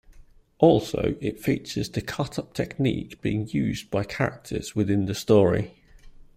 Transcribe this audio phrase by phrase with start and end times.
[0.57, 5.75] Also, it features the cut-up technique being used by characters within the story.